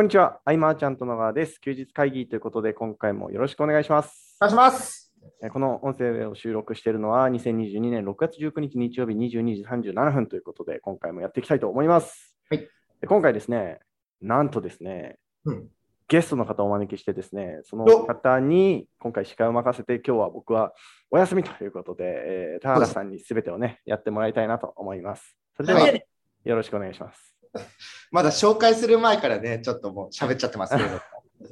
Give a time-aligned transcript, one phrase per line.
[0.00, 1.60] こんにちは、アイマーちゃんと野川です。
[1.60, 4.38] 休日会議ということで、今回もよろしくお願いします。
[4.40, 5.12] お願いします。
[5.44, 12.34] えーこの音声を収録しているのは、2022年6月19日日曜日22時37分ということで、今回もやっていきたいと思います。
[12.48, 12.66] はい
[13.02, 13.78] で今回ですね、
[14.22, 15.68] なんとですね、うん
[16.08, 20.72] ゲストの方をお招きしてですね、その方に今回司会を任せて、今日は僕は
[21.10, 25.36] お休みということで、えー田原さんに全てをね、やってもらいたいなと思います。
[25.58, 26.02] それでは、はい
[26.42, 27.29] よろしくお願いします。
[28.10, 31.00] まだ紹介する前からね、ちょっともう喋っちゃってますけれども、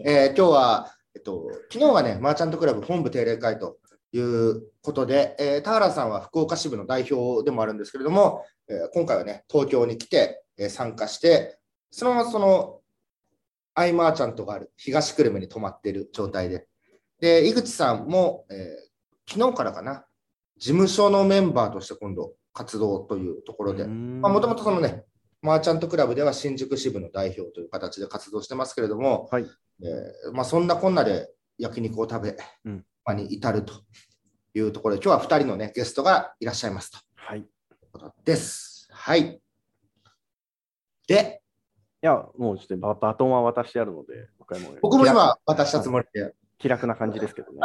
[0.04, 3.78] えー今日は、えっと、昨日はね、マーチャントクラブ本部定例会と
[4.12, 11.58] いうことで、えー田原さんは福岡支部の代表でもあるんですけれども、えー今回はね、東京に来て、えー参加して、
[11.90, 12.80] そのままその、
[13.74, 16.66] アイマーチャントがある東久留米に泊まっている状態で、
[17.20, 18.88] で、井口さんも、えー
[19.30, 20.06] 昨日からかな、
[20.56, 25.04] 事務所のメンバーとして今度活動というところで、もともとそのね、
[25.42, 29.46] マーチャントクラブでは新宿支部の代表という形で活動してますけれども、はい
[29.82, 33.72] えーまあ、そんなこんなで焼肉を食べ、うんまあに至ると
[34.54, 37.44] いうところで、今日は2人の、ね、ゲストがいらっしゃいますとはい。
[37.90, 38.88] ことです。
[38.92, 39.40] はい。
[41.06, 41.40] で、
[42.00, 47.58] や、もうちょっとババトンは渡してあるので、僕はも今渡したつもりで、気楽な感じですけどね。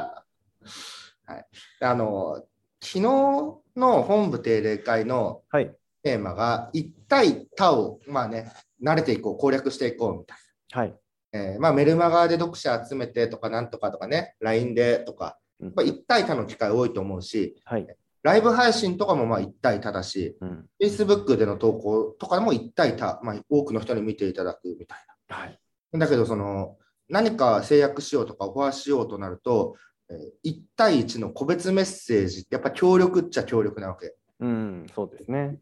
[1.81, 2.44] あの
[2.81, 5.76] 昨日の本部定例会のはい。
[6.04, 8.52] テーマが、一対他を、まあね、
[8.84, 10.38] 慣れていこう、攻略していこうみたい
[10.73, 10.82] な。
[10.82, 10.95] はい。
[11.36, 17.88] えーまあ、メルマガで読者集めてとかなんとかとかね、LINE でとか、うんやっぱ一対多の機会多いと思うし、はい。
[18.22, 20.66] ライブ配信とかもまあ一対多だし、うん。
[20.82, 24.98] Facebook での投稿とかも一対多、まあ、多くの人に見ていただくみたい
[25.30, 25.60] はい。
[25.94, 26.00] な。
[26.00, 29.76] だけど、その何か制約しようとかオファーしようとなると、
[30.10, 34.14] えー、1対1の個別メッセージってやっぱ協力っちゃ協力なわけ。
[34.40, 35.60] うん、そうですね。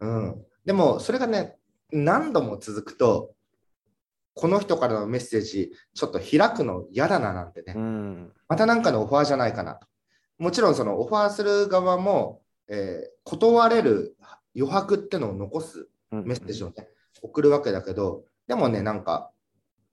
[0.00, 1.56] うん、でもそれがね
[1.92, 3.34] 何度も続くと
[4.34, 8.32] この人からのメッセージちょっと開くの嫌だななんてね、うん。
[8.48, 9.86] また何かのオファーじゃないかなと。
[10.38, 14.16] もちろんそのオファーする側も、えー断れる
[14.56, 16.24] 余白ってのを残すうん。
[16.24, 16.88] メッセージをね、
[17.22, 19.30] 送るわけだけどでもねなんか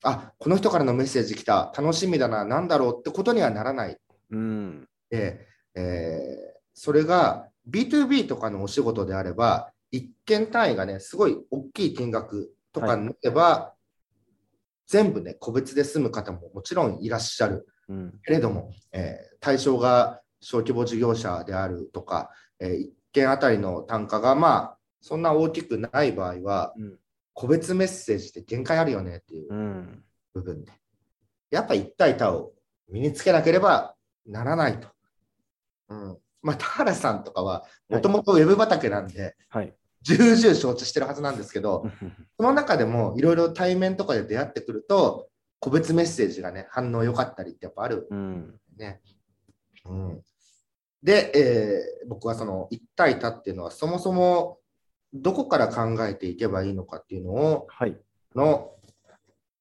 [0.02, 3.98] あこの人からのメッセージ来た楽しみだな何だろうってことにはならない。
[4.32, 4.88] うん。
[5.10, 5.46] で、
[5.76, 13.74] えーそれが B2B とかのお仕事であれば、一件単位がね、すごい大きい金額とかになれば、
[14.88, 18.20] 全部ね、個別で済む方ももちろんいらっしゃるうん。
[18.24, 22.30] けれども、えー対象が小規模事業者であるとか、
[22.60, 27.00] えー一件あたりの単価がまあ、そんな大きくない場合は、うん。
[27.34, 30.04] 個別メッセージって限界あるよねっていううん。
[30.34, 30.72] 部分で。
[31.52, 32.52] やっぱ一対多を
[32.90, 33.96] 身につけなければ
[34.26, 34.88] ならないと。
[35.90, 36.18] うん。
[36.42, 39.74] まあ、田原さんとかは、もともとウェブ畑なんで、はい。
[40.02, 41.86] 重々承知してるはずなんですけど、
[42.38, 45.28] その中でもいろいろ対面とかで出会ってくると、
[45.60, 48.56] 個別メッセージがね、反応良かったりってやっぱあるうん。
[48.78, 49.02] ね。
[49.86, 50.22] うん、
[51.04, 54.60] で、えー僕はその一対多っていうのは、そもそも
[55.14, 57.98] どこから考えていけばいいのかっていうのを、はい。
[58.36, 58.72] の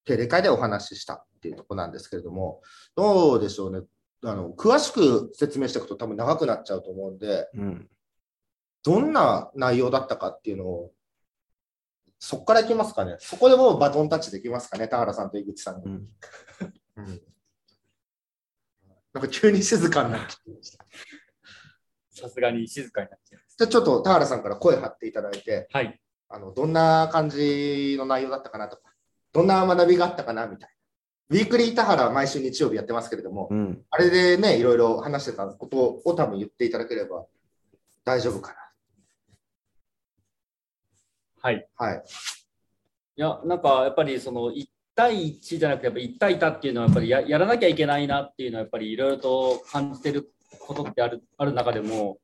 [0.05, 2.61] 定例会でお話ししたっていうところなんですけれども、
[2.95, 3.85] どうでしょうね。
[4.23, 7.89] あの詳しく説明していくと多分長くなっちゃうと思うんで、うん。
[8.83, 10.91] どんな内容だったかっていうのを、
[12.17, 13.15] そこからいきますかね。
[13.19, 15.85] そこでもうバトンタッチできますかね、田原さんと井口さんに。
[15.85, 16.07] うん。
[16.97, 17.21] うん
[19.13, 20.85] なんか急に静かになっちゃいました。
[22.11, 23.55] さすがに静かになっちゃいます。
[23.57, 25.99] じゃあちょっと田原さんから声張っていただいて、はい。
[26.27, 28.93] あのどんな感じの内容だったかなとか、
[29.33, 30.78] どんな学びがあったかなみたいな。
[31.31, 33.81] ウィークリー田原は毎週日曜日やってますけれども、うん。
[33.91, 37.25] あれでね、いろいろ話してたことを多分言っていただければ
[38.03, 38.55] 大丈夫か
[41.41, 41.67] はい。
[41.79, 41.85] な。
[41.85, 42.03] はい。
[43.15, 52.17] いや、なんかやっぱりその1対1じゃなくて、やっぱ1対多っていうのはやっぱりややらなきゃいけないなっていうのはやっぱりいろいろと感じてることってあるある中でも、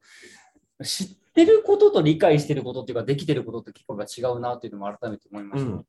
[0.83, 5.69] 知ってることと理解してることっていうか、できてることって結構が違うなっていうのも改めて思いました。
[5.69, 5.85] うん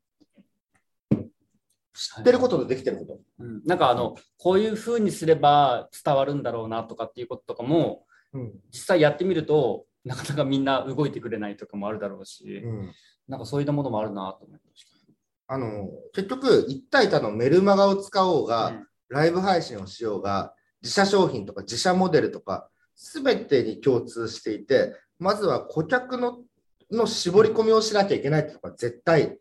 [1.97, 3.21] 知ってることとできてること。
[3.41, 12.93] うん、なんかあの、こういうふうにすれば伝わるんだろうなとかっていうこととかも、うん実際やってみると、なかなかみんな動いてくれないとかもあるだろうし、うん
[13.29, 14.97] なんかそういったものもあるなと思いました。
[15.49, 26.39] あの結局、一対多のメルマガを使おうが、うんライブ配信をしようが、自社商品とか自社モデルとか、すべてに共通していて、まずは顧客の
[26.91, 29.39] の絞り込みをしなきゃいけないっていうのが絶対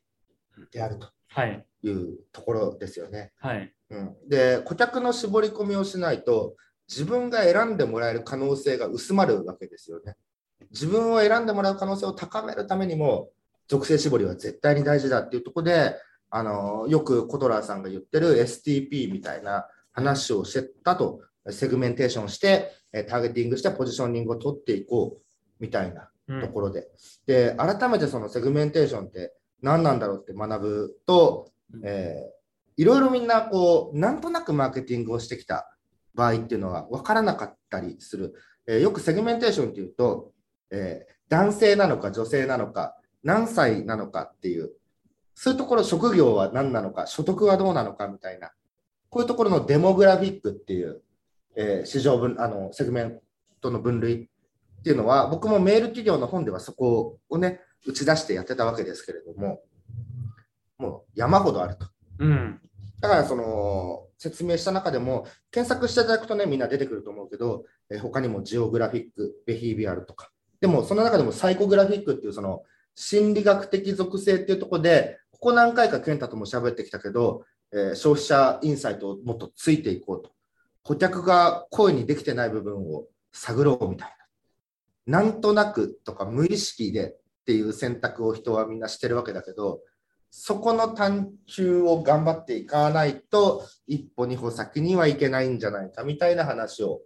[0.72, 1.66] であるとはい。
[1.88, 3.32] いうところですよね。
[3.38, 3.74] はい。
[3.90, 6.56] うん、で、顧客の絞り込みをしないと、
[6.88, 10.16] 自分が選んでもらえる可能性が薄まるわけですよね。
[10.72, 13.30] 自分を選んでもらう可能性を高めるためにも、
[13.68, 15.96] 属性絞りは絶対に大事だっていうところで、
[16.30, 25.22] あのよくコトラーさんが言ってる STP みたいな話をしてたと、セグメンテーションして、えターゲティングしてポジショニングを取っていこう
[25.60, 26.10] みたいな
[26.42, 26.88] ところで。
[27.26, 31.52] で、改めてそのセグメンテーションって何なんだろうって学ぶと、
[31.84, 32.36] えー
[32.78, 35.74] いろいろみんなこう、なんとなくマーケティングをしてきた
[36.14, 38.34] 場合っていうのは分からなかったりする。
[38.68, 40.34] えーよくセグメンテーションっていうと、
[40.72, 44.72] えー男性なのか女性なのか、何歳なのかっていう、
[45.34, 48.52] そういうところ、職業は何なのか、所得はどうなのかみたいな、
[49.10, 51.02] こういうところのデモグラフィックっていう、
[51.56, 53.20] え市場分、あの、セグメン
[53.62, 54.28] トの分類っ
[54.84, 59.64] ていうのは、僕もメール起業の本ではそこをね、打ち出してやってたわけですけれども、
[60.78, 61.88] もう山ほどあると。
[62.20, 62.62] うん。
[63.00, 70.32] だからその説明した中でも、検索していただくとね、みんな出てくると思うけど、えー他にもジオグラフィック、ベヒービアルとか、
[70.62, 72.64] でもその中でもサイコグラフィックっていうその
[72.96, 80.32] 心理学的属性っていうところで、ここ何回か健太とも喋ってきたけど、えー消費者インサイトをもっとついていこうと。
[80.84, 84.16] 顧客が声にできてない部分を探ろうみたい
[85.08, 85.22] な。
[85.22, 89.82] なんとなくとか無意識でっていう選択を人はみんなしてるわけだけど、
[90.38, 97.00] そこの探求を頑張っていかないと、一歩二歩先にはいけないんじゃないかみたいな話を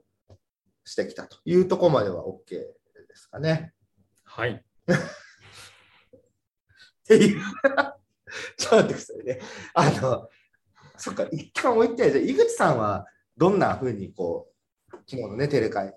[0.84, 2.66] してきたというところまでは OK で
[3.14, 3.76] すかね。
[4.24, 4.50] はい。
[4.54, 4.64] っ
[7.06, 7.42] ていう。
[8.58, 9.40] ちょっと待ってくださいね。
[9.76, 10.28] あの、
[10.98, 13.06] そっか、一旦置いて、じゃあ井口さんは
[13.38, 14.52] どんなふうにこ
[14.92, 15.96] う、昨日のね、テレ会。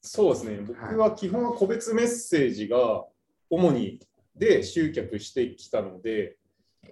[0.00, 3.04] そうですね、僕は基本は個別メッセージが
[3.50, 3.98] 主に
[4.36, 6.36] で集客してきたので、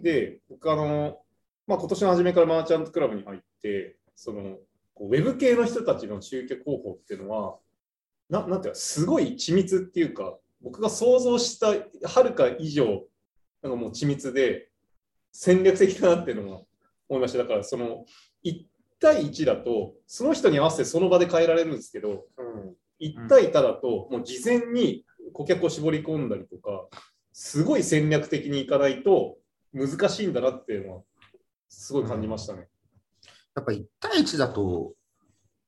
[0.01, 1.19] で僕あの、
[1.67, 4.59] まあ、今年の初めからマーチャントクラブに入って、その
[4.95, 7.57] こうウェブ系の人たちの集客方法っていうのは、
[8.29, 13.05] ななんていうか、すごい緻密っていうか、僕が想像したはるか以上、
[13.63, 14.71] なんかもう緻密で
[15.33, 16.63] 戦略的だなっていうのが
[17.09, 17.39] 思いました。
[17.39, 18.05] だから、その
[18.45, 18.65] 1
[19.01, 22.25] 対1だと、その人に合わせてその場で変えられるんですけど、
[23.01, 26.45] 1対1だと、もう事前に顧客を絞り込んだり
[27.33, 29.39] すごい戦略的にいかないと
[29.73, 31.03] 難しいんだなっていうのは、
[31.69, 32.69] すごい感じましたね。
[33.55, 34.95] やっぱ1対1だと、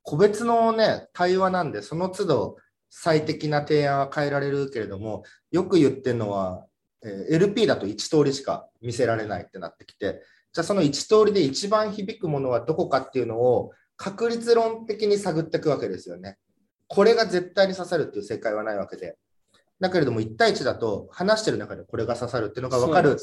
[0.02, 2.56] 個別のね、対話なんで、その都度
[2.90, 6.66] 最適な提案は変えられるけれども、よく言ってるのは、
[7.02, 10.22] えー LP だと1通りしか見せられないってなってきて、
[10.52, 16.38] じゃあその1通りで一番響くものはどこかっていうのを確率論的に探っていくわけですよね。
[16.87, 19.17] これが絶対に刺さるっていう正解はないわけで。
[19.81, 23.17] だけれども1対1だと話してる中でこれが刺さるっていうのが分かる。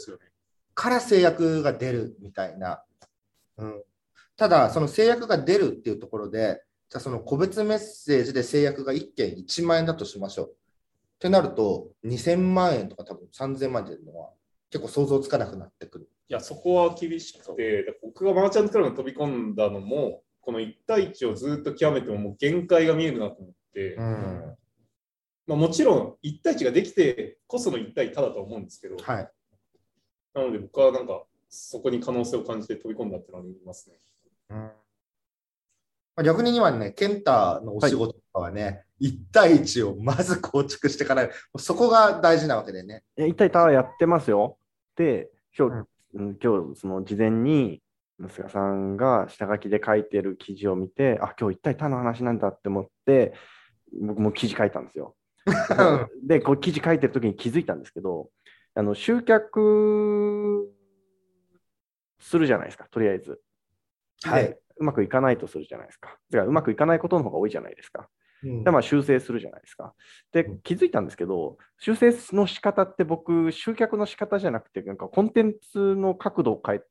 [0.73, 2.83] から制約が出るみたいな。
[3.57, 3.83] うん、
[4.37, 10.45] ただ、その制約が出るっていうところで、じゃあその個別メッセージで制約が1件1万円だとしましょう。
[10.47, 10.53] っ
[11.19, 14.31] てなると、2000万円とか多分3000万円っていうのは
[14.71, 16.09] 結構想像つかなくなってくる。
[16.29, 24.57] いや、そこは厳しくて、で僕がマーチャントクラブに飛び込んだのも、この1対1をずっと極めてももう限界が見えるなと思って、うん。
[25.47, 29.31] まあ、もちろん1対1ができてこその1対1だと思うんですけど、はい。
[30.33, 33.95] なので僕はなんかそこに可能性を感じて飛び込んだっていうのはありますね。
[34.49, 34.71] うん
[36.15, 41.29] まあ逆に今ね、ケンタのお仕事とかはね、1対1をまず構築していかない。
[41.57, 43.03] そこが大事なわけでね。
[43.17, 44.57] いや一体タワーやってますよ。
[44.95, 47.81] で、今日、うん今日その事前に、
[48.19, 53.33] 息子さんが下書きで書いてる記事を見て、あ、今日一体タの話なんだって思って、
[53.99, 55.15] 僕も記事書いたんですよ。
[56.23, 58.29] で、こう記事書いてる時に気づいたんですけど、
[58.75, 60.69] あの集客
[62.19, 63.41] するじゃないですか、とりあえず。
[64.23, 66.17] はいでうまくいかないとするじゃないですか。
[66.31, 68.09] だからうまくいかないことの方が多いじゃないですか。
[68.43, 69.93] うんで、まあ、修正するじゃないですか。
[70.31, 76.81] でうん、気づいたんですけど、修正の仕方って僕、集客の仕方じゃなくて、なんかコンテンツの角度を変え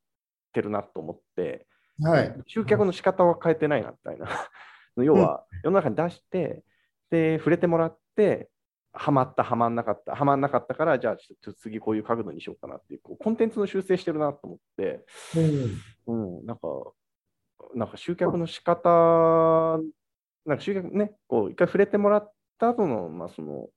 [0.52, 1.66] てるなと思って、
[2.00, 2.35] はい。
[2.47, 4.28] 集客の仕方は変えてないなみたいな。
[5.02, 6.62] 要は、世の中に出して、
[7.11, 8.09] で、触れてもらって、
[8.92, 15.04] はまった、はまんなかった、はまんなかったから、じゃあちょっと次こういう角度にしようかなっていう、こうコンテンツの修正してるなと思って、
[16.06, 16.68] うん、なんか、
[17.74, 19.78] なんか集客の仕方、
[20.46, 23.68] なんか集客ね、こう一回触れてもらった後の、まあその、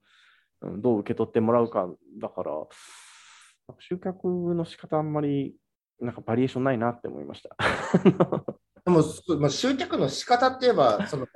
[0.62, 1.90] うんどう受け取ってもらうか
[2.22, 2.52] だから、
[3.68, 5.56] か集客の仕方あんまり、
[6.00, 7.56] なんかバリエーションないなって思いました。
[8.86, 11.28] でも、そまあ、集客の仕方って言えば、その、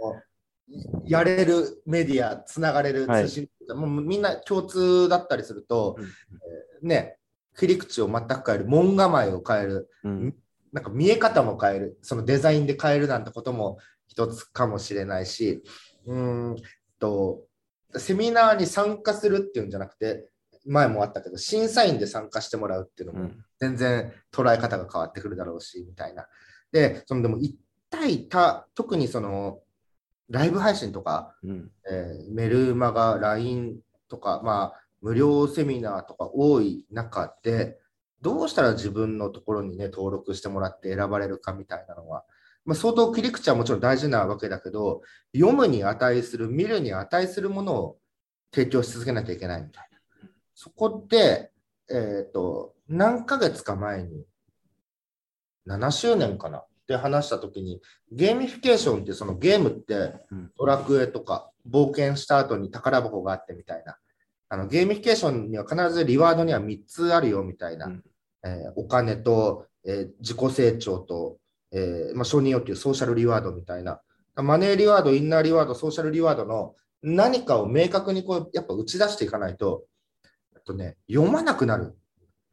[1.06, 3.28] やれるメディア、つながれるはい。
[3.28, 7.18] 通信、もうみんな共通だったりすると、うんえーね、
[7.58, 10.36] 切り口を全く変える、門構えを変える、うん。
[10.74, 15.64] なんか見え方も変える、そのデザインで変えるなんてことも一つかもしれないし、
[16.06, 16.56] うーん
[17.00, 17.44] と、
[17.96, 20.30] セミナーに参加するっていうんじゃなくて、
[20.66, 23.44] 前もあったけど、審査員で参加してもらうっていうのもうん。
[23.60, 26.28] 全然捉え方が変わってくるだろうし、みたいな。
[26.72, 27.58] で、そのでも一
[27.90, 29.62] 対多、特にその、
[30.30, 33.80] ライブ配信とか、うんえーメルマガ、LINE
[34.10, 37.78] とか、まあ、無料セミナーとか多い中で、
[38.22, 42.26] どうしたら自分のところにね、登録してもらって選ばれるかみたいなのは、
[42.66, 45.02] まあ、相当切り口はもちろん大事なわけだけど、
[45.34, 47.98] 読むに値する、見るに値するものを
[48.54, 50.00] 提供し続けなきゃいけないみたいな。
[50.54, 51.52] そこで、
[51.90, 54.26] えっ、と、何ヶ月か前に、
[55.68, 63.98] 7周年かなって話したときに、ゲーミフィケーションってそのゲームってうんドラクエとか冒険した後に宝箱があってみたいな。
[64.50, 67.88] あのゲーミフィケーションには必ずリワードには3つあるよみたいな。
[67.88, 68.04] うん
[68.46, 71.38] えーお金と、えー自己成長と、
[71.72, 74.00] えーまあ、承認欲求、ソーシャルリワードみたいな。
[74.36, 79.84] マネーリワード、インナーリワード、ソーシャルリワードの何かを明確にこうやっぱ打ち出していかないと、
[80.64, 81.98] とね、読まなくなる。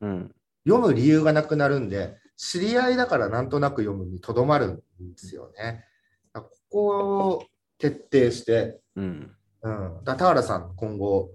[0.01, 0.35] うん
[0.67, 4.83] 読む理由がなくなるんで、知り合いだからなんとなく読むにとどまるんで
[5.17, 5.85] すよね。
[6.33, 7.45] ここを
[7.79, 9.31] 徹底して、うん
[9.63, 11.31] うん、だ田原さん、今後、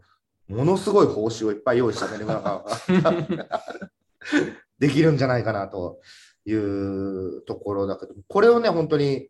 [0.47, 3.23] ものすごい報酬をいっぱい用意したメルマガが
[4.79, 6.01] できるんじゃないかなと
[6.45, 9.29] いうところだけど、これをね、本当に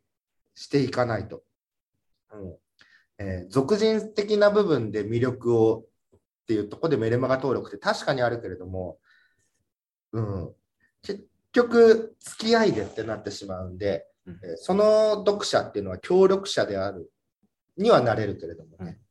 [0.55, 1.43] していかないと。
[2.33, 2.57] うん
[3.21, 5.85] えー俗人的な部分で魅力を
[6.15, 8.97] っていうところでメルマガ登録って確かにあるけれども、
[10.13, 10.55] うん、
[11.03, 17.11] 結局、付き合いでってなってしまうんで、うんえーその読者っていうのは協力者である
[17.77, 18.99] にはなれるけれどもね。
[19.01, 19.09] うん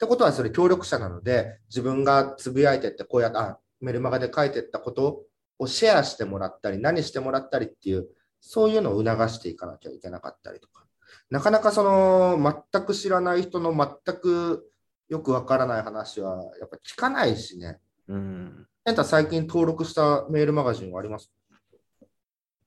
[0.00, 5.26] てことは、それ協力者なので、自分がつぶやいてって、こうやって、あメルマガで書いてったこと
[5.58, 8.08] をシェアしてもらったり、何してもらったりっていう、
[8.40, 10.86] そういうのを促していかなきゃいけなかったりとか。
[11.28, 12.38] なかなかその、
[12.72, 14.72] 全く知らない人の全く
[15.10, 17.78] よくわからない話は、やっぱ聞かないしね。
[18.08, 21.30] うんエンタ最近登録したメールマガジンはあります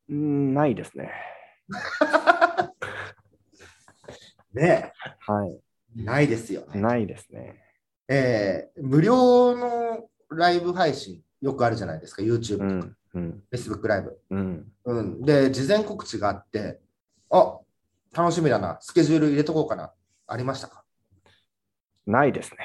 [0.09, 1.11] うんないですね。
[4.53, 5.59] ねはい。
[6.03, 6.81] ないですよね。
[6.81, 7.63] ないですね。
[8.07, 14.19] えー無料のライブ配信、よくあるじゃないですか、YouTube とか、うんうん、Facebook ライブ。
[14.29, 14.71] うん。
[14.85, 16.79] うん、で、事前告知があって、
[17.31, 17.59] あ
[18.11, 19.93] 楽しみだな、スケジュール入れとこうかな、
[20.27, 20.83] ありましたか？
[22.05, 22.57] ないですね。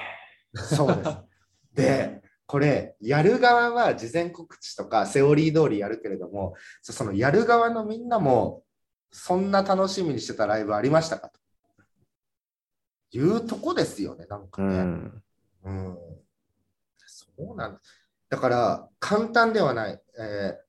[0.55, 1.17] そうです。
[1.75, 8.63] で、これ、やる側は事前告知とかセオリー通りやるけれども、そそのやる側のみんなも、
[9.13, 11.39] そんな楽しみにしてたライブありましたかと
[13.13, 14.79] いうとこですよね、なんかうね。
[14.79, 15.23] ん。
[15.65, 15.99] うん
[17.07, 17.81] そうなんだ。
[18.31, 20.03] だから、簡単ではない。
[20.19, 20.69] えー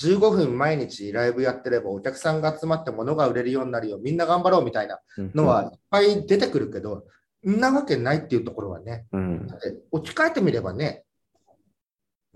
[0.00, 5.00] 15分毎日ライブやってればお客さんが集まって物が売れるようになるよ、みんな頑張ろうみたいな
[5.34, 7.04] のはいっぱい出てくるけど、
[7.44, 11.02] んなわけないっていうところはね、うんだって置き換えてみればね、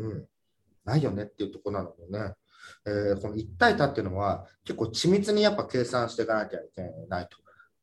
[0.03, 0.29] うん、
[0.85, 2.35] ないよねっていうところなのでね、
[2.87, 7.39] えーこの一体多っていうのは結構緻密にやっぱ計算していかなきゃいけないと。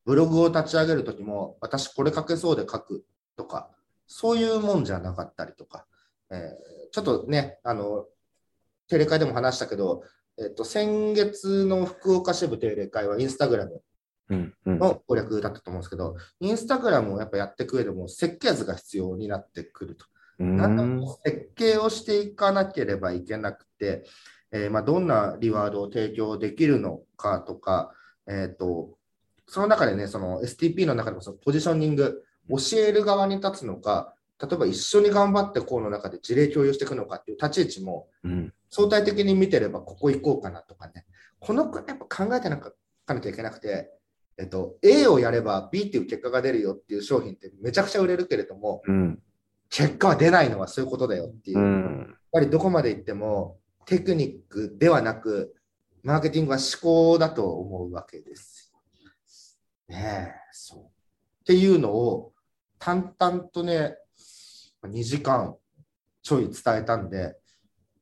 [0.05, 3.69] ブログを立ち上げるときも、私これ書けそうで書くとか、
[4.07, 5.85] そういうもんじゃなかったりとか、
[6.31, 6.39] えー
[6.91, 8.07] ちょっとね、あの、
[8.87, 10.03] 定例会でも話したけど、
[10.39, 13.81] えっと、先月の福岡支部定例会はインスタグラム
[14.65, 20.05] の攻略だったと思うんですけど、インスタグラムをやっぱやっていく上でも設計図が必要になってくると。
[20.39, 20.57] うん。
[20.57, 24.03] なんだろう設計をしていかなければいけなくて、
[24.51, 27.93] えーまあ、どんなリワードを提供できるのかとか、
[28.27, 28.97] えー、と
[29.47, 38.53] その中でね、その STP の中でもそのポジショニング、教える側に立つのか、例えば一緒に頑張ってこうの中で事例共有していくのかっていう立ち位置もうん。
[38.71, 41.05] 相対的に見てればここ行こうかなとかね、
[41.39, 42.71] このやっぱ考えてなか
[43.07, 43.89] なきゃいけなくて、
[44.37, 49.19] えっと、A をやれば B っていう結果が出るよっていう商品ってめちゃくちゃ売れるけれども、うん
[49.69, 51.59] 結果は出ないのはそういうことだよっていう。
[51.59, 55.55] うやっんぱりどこまで行ってもテクニックではなく、
[56.03, 58.71] マーケティングは思考だと思うわけです。
[59.87, 60.79] ねえ、そう。
[60.83, 60.87] っ
[61.45, 62.33] ていうのを
[62.77, 63.97] 淡々とね、
[64.83, 65.55] 2時間
[66.21, 67.35] ちょい伝えたんで、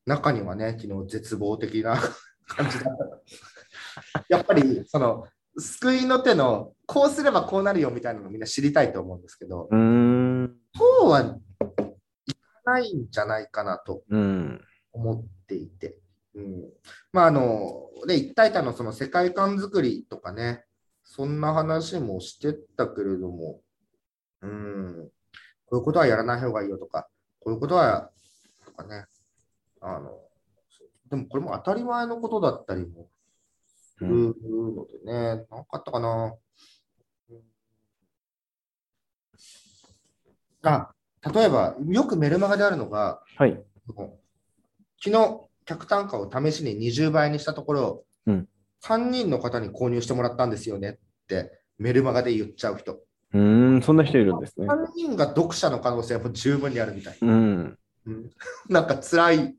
[0.06, 1.96] 中にはね、昨日絶望的な
[2.48, 4.24] 感じだった。
[4.30, 5.26] やっぱり、その、
[5.58, 11.38] 救いの手の、こうすればこうなるよみたいなのをみんな知りたいと思うんですけど、うんそうは
[12.26, 14.62] いかないんじゃないかなとうん。
[14.92, 16.00] 思っていて。
[16.36, 16.70] うん、
[17.12, 20.66] まああの、で、一体多のその世界観作りとかね、
[21.04, 23.62] そんな話もしてたけれども、
[24.42, 25.10] うん、
[25.66, 27.08] こういうことはやらない方がいいよとか、
[27.40, 28.12] こういうことは、
[28.66, 29.06] とかね、
[29.82, 30.12] あの、
[31.10, 33.10] でもこれも当たり前のことだったりも
[33.98, 34.36] する
[34.76, 36.36] のでね、なんかあったかな。
[37.30, 37.42] うん。
[40.64, 40.94] あ、
[41.34, 43.60] 例えば、よくメルマガであるのが、はい。
[45.04, 48.48] 昨日、客単価を試しに20倍にしたところ、うん
[48.84, 52.94] 3人の方に購入してもらったんですよねってメルマガで言っちゃう人。
[52.94, 54.68] うーん、そんな人いるんですね。
[54.68, 57.18] 3人が読者の可能性は十分にあるみたい。
[57.20, 57.78] うん。
[58.06, 58.32] うん
[58.70, 59.56] なんか辛い、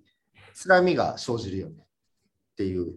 [0.54, 1.74] 辛みが生じるよね
[2.52, 2.94] っていう。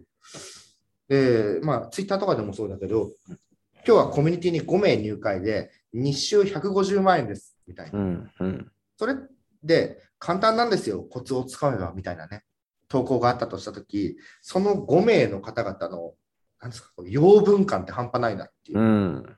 [1.08, 3.36] で、まあ、ツイッターとかでもそうだけど、今
[3.84, 7.98] 日はコミュニティに5名入会で、日収150万円ですみたいな。
[7.98, 8.30] うん。
[8.40, 8.72] うん。
[8.96, 9.14] それ
[9.62, 12.44] で簡単なんですよ、コツをつかめばみたいなね、
[12.88, 16.14] 投稿があったとしたとき、その5名の方々の、
[16.60, 19.36] なんですか、養分感って半端ないなっていう、うん。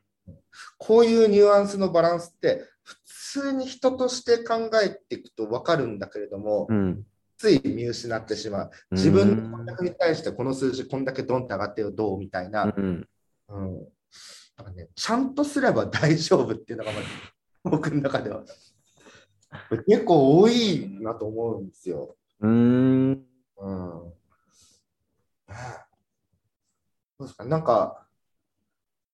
[0.79, 7.07] こういうニュアンスのバランスって、普通に人として考えていくと分かるんだけれども、うん。
[7.37, 8.71] つい見失ってしまう。
[8.93, 12.19] 自分のに対してこの数字こんだけドンって上がってよ、どう？
[12.19, 13.09] みたいな、うん。
[13.49, 13.89] うん
[14.57, 17.07] なんかね、ちゃんとすれば大丈夫っていうのがまず
[17.71, 18.45] 僕の中では
[19.87, 22.17] 結構多いなと思うんですよ。
[22.41, 23.11] うん。
[23.13, 23.25] うん。
[27.19, 27.45] どうですか？
[27.45, 28.07] なんか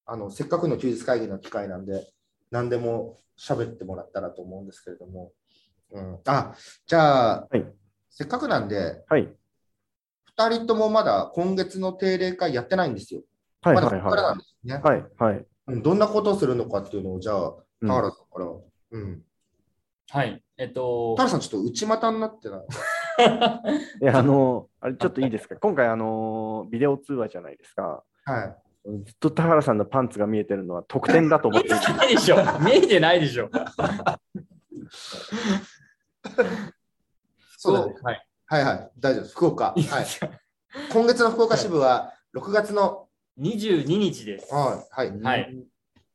[0.05, 2.11] あのせっかくの休日会議の機会なんで
[2.49, 5.31] 何でも喋ってもらったらと思うんですけれども、
[5.91, 6.53] うん、あ
[6.85, 7.65] じゃあ、はい
[8.13, 9.33] せっかくなんではい。
[10.37, 13.21] 2人ともまだ今月の定例会やってないんですよ。
[13.61, 13.75] はい。
[13.75, 13.99] まだはい。
[13.99, 14.75] ここからなはんですね。
[14.75, 14.77] い。
[14.81, 15.05] はい。
[15.17, 15.45] はい。
[15.67, 18.47] うんどんなことをするのかっていうのを、じゃあ、うん田原さんから。
[18.91, 19.21] うん。
[20.11, 20.43] はい。
[20.57, 22.61] えっと田、原さん、ちょっと内股になってない？
[24.01, 25.55] いや、あの、あれちょっといいですか？
[25.55, 28.03] 今回、あの、ビデオ通話じゃないですか。
[28.25, 28.55] はい。
[29.05, 32.35] ずっと田原さんのパンツが見えてるのは特典だと思って 見えてないでしょ。
[32.59, 33.49] 見えてないでしょ。
[37.57, 37.95] そうだね。
[38.03, 38.27] はい。
[38.47, 38.91] はいはい。
[38.99, 39.35] 大丈夫です。
[39.35, 39.65] 福岡。
[39.65, 39.81] はい。
[40.91, 43.07] 今月の福岡支部は6月の、
[43.39, 44.53] 22日です。
[44.53, 45.09] はい。
[45.09, 45.21] はい。
[45.21, 45.63] はい。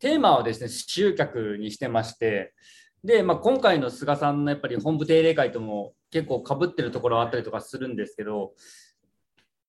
[0.07, 2.55] テーマはですね、集客にしてまして、
[3.03, 8.53] で、まあ、今回の菅さんのやっぱり本部定例会とも結構かぶってるところはあったりとかするんですけど、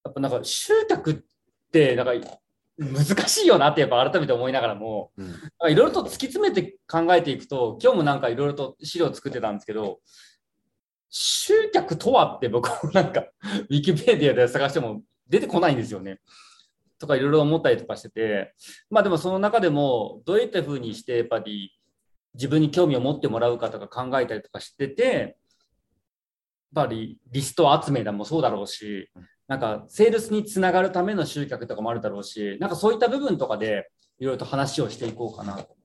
[0.06, 1.18] やっぱなんか集客っ
[1.72, 2.12] てなんか
[2.78, 5.24] 難しいよなってやっぱ改めて思いながらも、い
[5.62, 10.02] ろいろと突き詰めて考えていくと、今日もなんかいろいろと資料作ってたんですけど、
[11.10, 13.22] 集客とはって僕もなんか、
[13.72, 16.20] ウィキペディアで探しても出てこないんですよね。
[17.00, 18.54] とかいろいろ思ったりとかしてて、
[18.90, 21.78] まあでもその中でもどういったふうにしてやっぱり
[22.34, 25.04] 自分に興味を持ってもらうかとか考えたりとかしてて、
[26.76, 29.10] やっぱりリスト集めだもそうだろうし、
[29.48, 35.76] なんかセールスにつながるための集客とかもあるだろうし、なんかそういった部分とかでいろいろと話をしていこうかなと。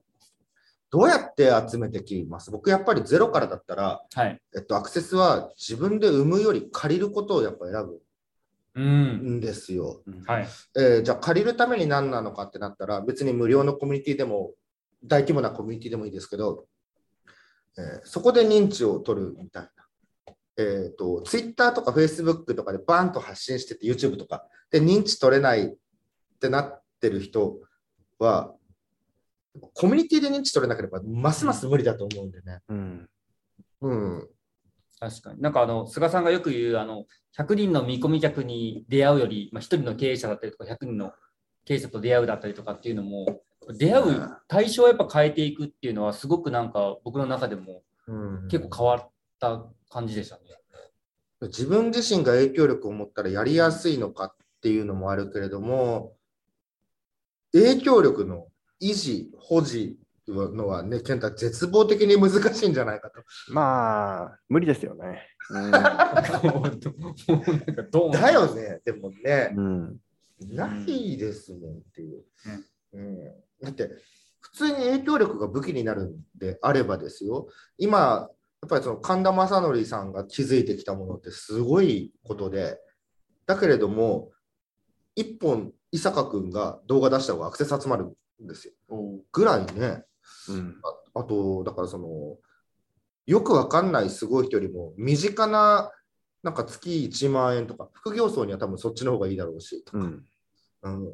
[0.91, 2.51] どうやって集めてきます？
[2.51, 4.39] 僕、やっぱりゼロからだったら、はい。
[4.55, 8.01] えっと、アクセスは自分で生むより借りることをやっぱ選ぶう
[8.81, 9.37] ん。
[9.37, 10.03] んですよ。
[10.25, 10.47] はい。
[10.75, 14.53] えーじゃあ借りるために何なのかってなったら別に無料のコミュニティでも
[15.03, 16.65] 大規模なコミュニティでもいいですけど、
[17.77, 19.69] えーそこで認知を取るみたいな。
[20.55, 25.75] えっ、と、Twitter とか Facebook とかでバーンと発信してて YouTube とかで認知取れないっ
[26.39, 27.59] てなってる人
[28.19, 28.53] は
[29.73, 32.59] コミュニティで認知取れなければますます無理だと思うんでね。
[32.69, 33.09] うん。
[33.81, 34.29] うん。
[35.09, 35.41] 確かに。
[35.41, 37.05] なんかあの、菅さんがよく言う、あの、
[37.37, 41.11] 100人の見込み客に出会うより、まあ、1人の経営者だったりとか、100人の
[41.65, 43.41] 経営者と出会うだったりとかっていうのも、
[43.77, 50.41] 出会う対象をやっぱ変えていくっていうのは、すごくなんか僕の中でもうん、結構変わった感じでしたね。
[51.41, 56.13] 自分自身が影響力を持ったらやりやすいのかっていうのもあるけれども、
[57.51, 58.47] 影響力の
[58.81, 63.21] 維持、保持のはね、健太、絶望的に難しいんじゃないかと。
[63.49, 65.27] まあ、無理ですよね。
[65.51, 69.99] もうなんかどうだよね、でもねう、ん。
[70.49, 72.23] ないですもんっていう。
[72.93, 73.25] うん、
[73.61, 73.89] だって、
[74.39, 78.29] 普通に影響力が武器になるんであればですよ、今、
[78.61, 82.79] やっぱりその神田正則さんが築いてきたものってすごいことで、
[83.45, 84.31] だけれども、
[85.15, 88.05] 一本、伊坂君が動画出した方がアクセス集まる
[88.41, 88.73] んですよ。
[89.31, 90.05] ぐらいね、
[90.49, 90.81] うん。
[91.13, 92.37] ああと、だからその、
[93.25, 95.91] よくわかんないすごい人よりも、身近な、
[96.41, 100.25] なんか月1万円とか、副業層には多分そっちの方がいいだろうし、とかうん。
[100.83, 101.07] うん、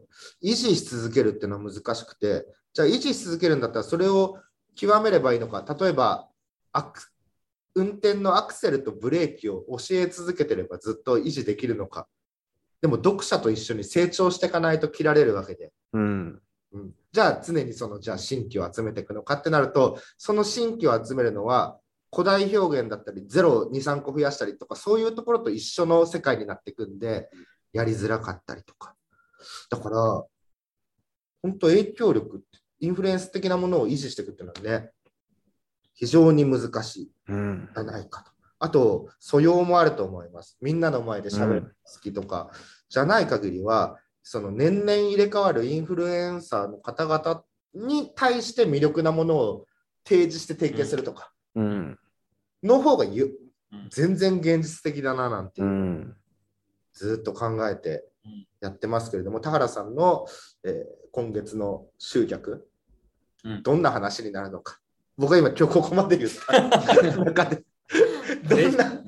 [0.43, 4.39] 維持し続けるっていうのは難しくて、じゃあ維持し続けるんだったらそれを
[4.75, 6.27] 極めればいいのか、例えば
[6.71, 7.01] アク
[7.75, 12.07] 運転のアクセルとブレーキを教え続けてればずっと維持できるのか。
[12.81, 15.71] でも読者と一緒に成長していかないと切られるわけで。
[15.93, 16.41] うん。
[16.71, 21.79] うん、じゃあ常にそのじゃあ新規を集めていくのかってなると、その新規を集めるのは
[22.11, 27.29] 古代表現だったり、0を2、3個増やしたりとか、そういうところと一緒の世界になっていくんで、
[27.71, 28.95] やりづらかったりとか。
[29.69, 29.97] だから、
[31.41, 32.43] 本当影響力、
[32.79, 34.91] インフルエンス的なものを維持していくっていうのはね、
[35.93, 37.69] 非常に難しいうん。
[37.73, 38.31] じゃないかと。
[38.57, 40.57] あと、素養もあると思います。
[40.61, 42.49] みんなの前で喋るのが好きとか、
[42.89, 43.97] じゃない限りは、
[44.31, 49.65] その年々入れ替わるインフルエンサーの方々に対して魅力なものを
[50.07, 51.97] 提示して提携するとか、うん。
[52.61, 53.39] の方がゆ
[53.71, 56.15] うん全然現実的だななんていうう、ん。
[56.93, 60.27] ずっと考えてうんやってますけれども、田原さんの、
[60.63, 62.69] えー今月の集客、
[63.43, 64.77] うんどんな話になるのか。
[65.17, 67.63] 僕は今今日ここまで言った中で、
[68.47, 68.98] どんな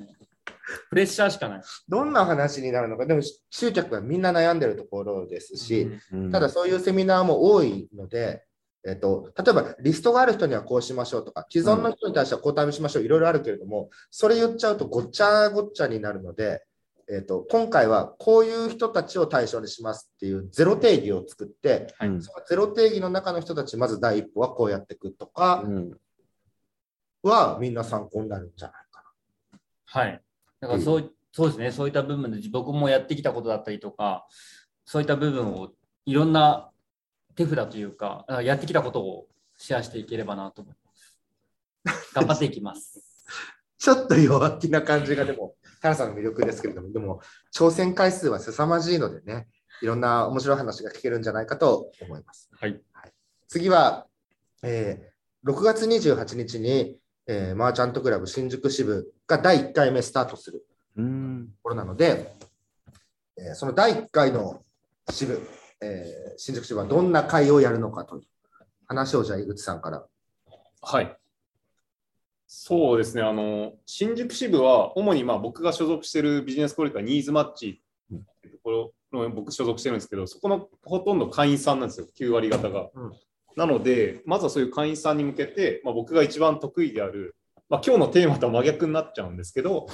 [0.92, 1.62] プレッシャーしかない。
[1.88, 5.90] どんな話になるのか、でも集客はみんな悩んでるところですし、
[6.34, 8.44] ただそういうセミナーも多いので、
[8.86, 16.62] えっと、例えばリストがある人にはこうしましょうとか、既存の人に対してはこう対応しましょう、いろいろあるけれども、それ言っちゃうとごっちゃごっちゃになるので、
[17.10, 25.98] えっと、今回はこういう人たちを対象にしますっていうゼロ定義を作って、うんそのゼロ定義の中の人たち、まず第一歩はこうやっていくとかうん。
[27.24, 29.04] はみんな参考になるんじゃないか
[29.86, 30.22] はい。
[30.62, 34.28] だからそう,、そうですね、そういった部分で僕もやってきたことだったりとか、
[34.86, 35.72] そういった部分を
[36.06, 36.72] いろんな
[37.36, 42.14] 手札というか、あやってきたことをシェアしていければなと思います。
[42.14, 43.26] 頑張っていきます。
[43.78, 47.22] ちょっと弱気な感じがでも、タラさんの魅力ですけれども、でも、
[47.52, 49.48] 挑戦回数は凄まじいのでね、
[49.82, 52.52] いろんな面白い話が聞けるんじゃないかと思います。
[52.54, 52.80] はい。
[53.48, 54.08] 次は、
[54.62, 55.12] えー
[55.44, 60.66] 6月28日に、えーマーチャントクラブ新宿支部が第1回目スタートする
[60.98, 61.48] うん。
[61.48, 62.34] ところなので、
[63.38, 64.64] えーその第1回の
[65.10, 65.42] 支部、
[65.82, 68.24] えー新宿支部はどんな会をやるのかという
[68.88, 70.06] 話をじゃあ井口さんから。
[70.82, 71.16] はい。
[72.48, 77.82] そうですね、あの新宿支部は主にまあ僕が所属しているビジネスコレクターニーズマッチ
[78.12, 78.18] と
[78.62, 82.90] ころの僕所属してるんですけど、そこのほとんど会員さんなんですよ、9割方が。
[82.94, 83.14] うん
[83.56, 87.36] なので、まずはそういう会員さんに向けて、まあ、僕が一番得意である、
[87.70, 89.88] まあ、今日のテーマとは真逆になっちゃうんですけど、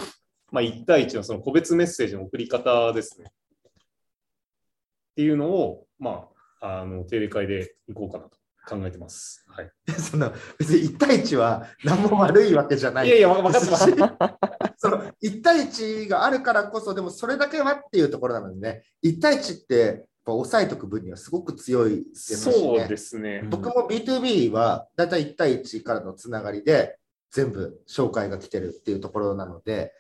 [0.52, 3.28] まあ、1対1のその個別メッセージの送り方ですね。
[3.28, 6.28] っていうのを、ま
[6.62, 9.46] あ、あの定例会でいこうかなと考えてます。
[9.48, 13.08] はい、 その別に1対1は何も悪いわけじゃない。
[13.08, 13.88] いやいや、わ分かってます。
[14.78, 23.44] その1対1があるからこそ、でもそれだけはっていうところなのでね、1対1ってぱ抑えとく分にはすごく強いですし、ね、そうですね。
[23.50, 26.98] 僕も B2B はだいたい1対1からのつながりで
[27.32, 29.94] 全部紹介が来てるっていうところなので、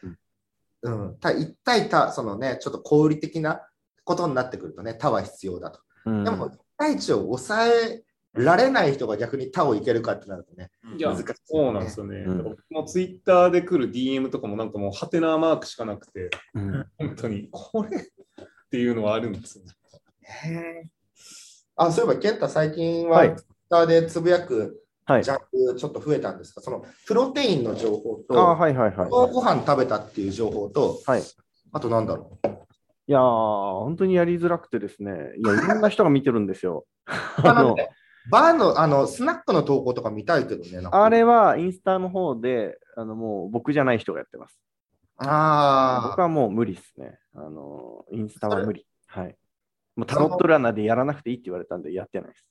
[0.83, 3.61] うん、た1対他、そのね、ちょっと小売り的な
[4.03, 5.79] ことになってくるとね、他は必要だと。
[6.05, 6.23] うん。
[6.25, 11.35] でも1対1を抑えられない人が逆に他をいけるかってなるとね、いや難しいね。
[11.45, 12.17] そうなんですよね。
[12.19, 12.43] うん。
[12.43, 16.85] 僕もツイッターで来る DM とかもなんかもうハテナマークしかなくて、うん。
[16.97, 17.47] 本当に。
[17.51, 18.01] これっ
[18.69, 19.71] ていうのはあるんですよね。
[21.75, 23.35] あ、そういえば、健太、最近ははい
[23.69, 25.31] Twitter でつぶやくはいジ。
[25.31, 29.09] ャンルちょっと増えたんですが、そのプロテインの情報あと、はいはいはい。
[29.09, 31.23] ご飯食べたっていう情報と、はい。
[31.71, 32.47] あとなんだろう？
[33.09, 36.85] いやー、本当にやりづらくてですね、いや、いろんな人が見てるんですよ。
[37.05, 37.75] あ あの
[38.29, 40.85] バーの、あの、スナックの投稿とか見たいけどね。
[40.91, 44.59] あれはインスタの方で、あのもう僕じゃない人がやってます。
[45.19, 47.17] あ僕はもう無理ですね。
[47.33, 48.85] あの、インスタは無理。
[49.07, 49.35] はい。
[49.97, 52.45] もうタロットランナーでやらなくていいって言われたんで、やってないです。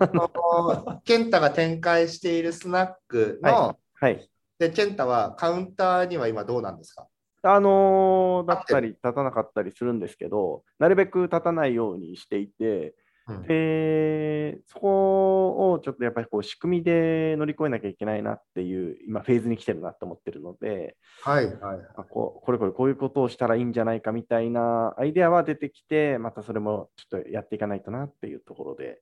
[0.00, 4.30] あの、健太が展開しているスナックの、ははい。
[4.58, 7.08] で、健太はカウンターには今どうなんですか？
[7.42, 12.94] あのーだったり、立たなかったりするんですけど、なるべく立たないようにしていて、
[13.26, 21.78] うんで、そこをちょっとやっぱりこう仕組みで乗り越えなきゃいけないなっていう、今、フェーズに来てるなと思ってるので、はいはい。
[21.96, 29.00] あこうこれこれこういうことをしたらいいんじゃないかみたいなアイデアは出てきて、またそれもちょっとやっていかないとなっていうところで。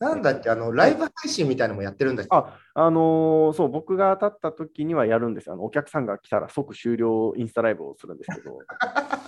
[0.00, 2.28] なんだっけ、あの、ライブ配信みたいなのもやってるんだっけ？
[2.36, 5.64] あ、あのーそう、僕が立った時にはやるんですよあの。
[5.64, 8.58] お客さんが来たら即終了インスタライブをするんですけど、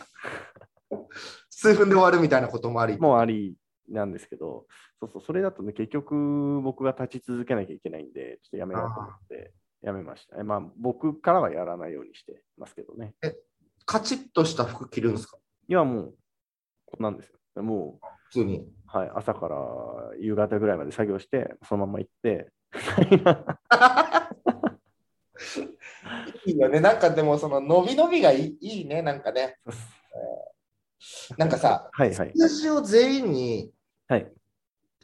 [1.50, 2.98] 数分で終わるみたいなこともあり。
[2.98, 3.55] もうあり
[3.88, 4.66] なんですけど、
[5.00, 9.52] そうそう、それだとね、結局僕が立ち続けなきゃいけないんで、ちょっとやめようと思って、
[9.83, 10.38] やめました。
[10.38, 13.14] えまあ、僕からはやらないようにしてますけどね。
[13.85, 15.38] カチッとした服着るんですか？
[15.68, 16.14] いや、もう、
[16.87, 17.38] こんなんですよ。
[17.62, 18.66] もう、普通に。
[18.87, 19.57] はい、朝から
[20.18, 22.50] 夕方ぐらいまで作業して、そのまま行って、
[26.46, 26.81] いいよね。
[26.81, 29.57] なんかでも、その伸び伸びがいいいいね、なんかね。
[31.37, 32.32] なんかさ、はいはい。
[32.35, 33.70] 数字を全員に
[34.09, 34.32] はい。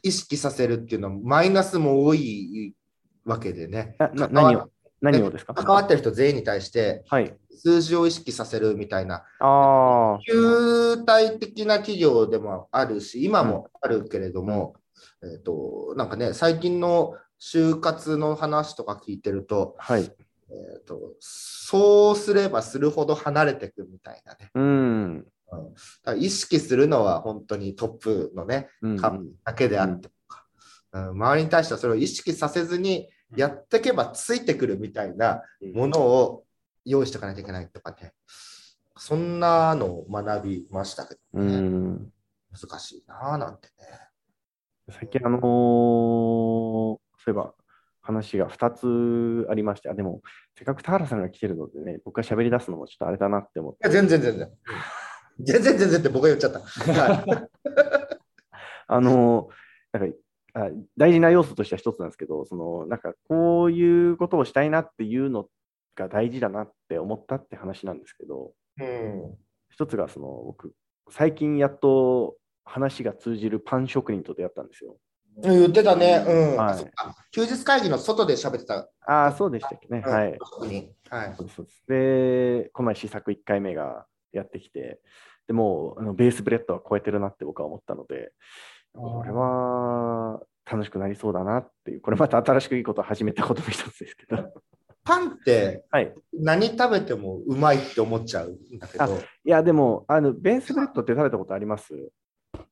[0.03, 2.75] 意識させるっていうのはマイナスも多い
[3.25, 3.95] わけでね。
[4.31, 4.69] 何を
[5.01, 5.53] 何をですか？
[5.53, 7.33] 関わってる人全員に対してはい。
[7.55, 14.75] 数字を意識させるみたいな、ああ、旧体的な企業でもあるし、今もあるけれども、
[15.21, 20.01] えっとなんかね、最近の就活の話とか聞いてると、はい。
[20.49, 24.51] えー、とそうすればするほど離れていくみたいなね。
[24.53, 25.25] うん。
[25.57, 28.69] だから意識するのは本当にトップのね、
[29.43, 30.45] だけであってとか、
[30.93, 35.41] うん周りに対してはそれを意識させずにやっていけばついてくるみたいな
[35.73, 36.43] ものを
[36.85, 38.13] 用意しておかないといけないとかね。
[38.95, 41.57] そんなのを学びましたけどうね。
[41.57, 42.11] ん。
[42.51, 43.73] 難しいなぁなんてね。
[44.91, 47.53] 最近、あのーそういえば
[48.01, 50.21] 話が2つありまして、あ、でも、
[50.57, 53.79] せっかく田原さんが来てるのでね、僕が喋り出すのもちょっとあれだなって思って。
[53.81, 54.51] いや全然全然。
[55.39, 56.59] 全然全然って僕が言っちゃった。
[56.59, 57.49] はい、
[58.87, 59.63] あのー
[59.99, 60.17] なんか
[60.55, 65.47] あ大事な要素としては一つなんですけど、そのなんかこういうことをしたいなっていうの
[65.95, 69.37] が大事だなって思ったって話なんですけど、うん。
[69.69, 70.73] 一つがその僕、
[71.09, 74.97] 最近やっと話が通じるパン職人と出会ったんですよ。
[75.41, 76.23] 言ってたね。
[76.27, 76.57] うん。
[76.57, 76.85] はい
[77.31, 78.87] 休日会議の外で喋ってた。
[79.07, 80.03] ああ、そうでしたっけね。
[80.05, 80.37] うんはい。
[81.09, 81.35] はい。
[81.35, 84.99] そうですで、この前試作1回目がやってきて、
[85.47, 88.31] でもうあのベースブレッドは超えてるなって僕は思ったので、
[88.93, 94.53] これは楽しくなりそうだなっていう、これまた新しくいいことを始めたことの一つですけど。
[95.05, 96.13] パンってはい。
[96.31, 101.93] 何食べてもうまいって思っちゃうんだけど、いや、でも、あのベースブレッドって食べたことあります？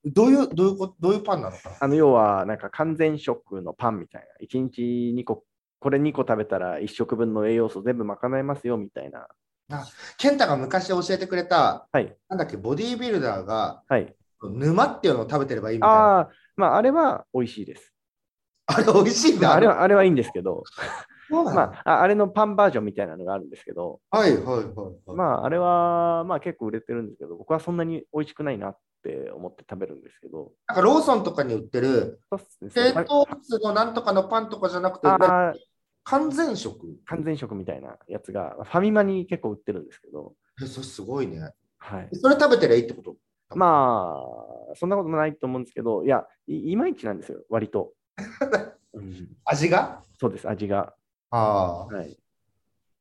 [0.06, 1.71] どういう、どういうこと、どういうパンなのか？
[1.71, 4.45] なあの要は、なんか完全食のパンみたいな。
[4.47, 4.82] 1日
[5.13, 5.43] 2個、
[5.80, 9.28] これ2個食べたら1食分の栄養素全部賄えますよみたいな。
[10.17, 12.15] 健太が昔教えてくれた、はい。
[12.29, 14.15] なんだっけ、ボディービルダーがはい。
[14.43, 15.95] 沼っていうのを食べてればいいみたいな。
[15.95, 17.93] ああ、まあ、あれは美味しいです。
[18.65, 19.53] あれ美味しいんだ。
[19.53, 20.63] あれはあれはいいんですけど、
[21.29, 25.17] まあ、ああれのパンバージョンみたいなのがあるんですけど、はいはいはい、はい。
[25.17, 32.21] まあ、あれは、まあ結構売れてるんですけど、僕はそんなに美味しくないなって思って食べるんですけど、なんかローソンとかに売ってる
[32.73, 35.07] 低糖質のなんとかのパンとかじゃなくて、
[36.04, 37.00] 完全食？
[37.06, 41.54] 完全食みたいなやつが、ファミマに結構売ってるんですけど、え、それすごいね。
[41.78, 42.10] はい。
[42.14, 43.16] それ食べてりゃいいってこと？
[43.54, 44.22] ま
[44.72, 47.94] あ、そんなこともないと思うんですけど、いや、いいまいちなんですよ、割と。
[48.94, 50.04] うん、味が？
[50.20, 50.94] そうです、味が。
[51.32, 52.18] あはい。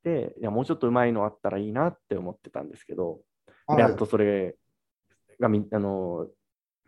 [0.03, 3.21] で、いや、もうちょっとうまいのあったらいいなって思ってたんですけど、
[3.67, 3.79] あ。
[3.79, 4.57] やっとそれ
[5.39, 6.27] がみあの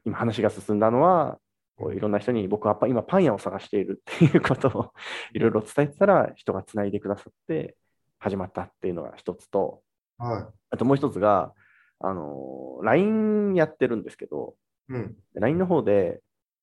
[0.04, 1.38] 今話が進んだのは、
[1.82, 4.92] こういろんな人に僕はパ今パン屋を探しているっていうことを
[5.34, 7.76] いろいろ伝えてたら人がつないでくださって
[8.22, 9.82] 始まったっていうのが一つと、
[10.16, 11.52] はあともう一つが、
[11.98, 14.54] あの LINE やってるんですけど、
[14.90, 14.92] い。
[14.92, 15.16] うん。
[15.34, 16.20] LINE の方で、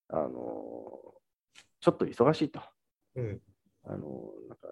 [0.07, 0.29] あの
[1.81, 2.61] ちょっと忙しいと。
[3.15, 3.41] うん。
[3.83, 3.97] あの
[4.47, 4.67] なんか